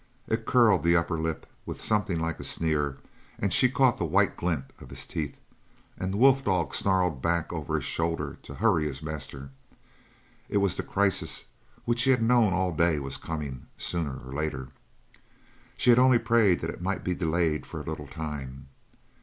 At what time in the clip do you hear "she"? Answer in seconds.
3.53-3.69, 11.99-12.09, 15.77-15.91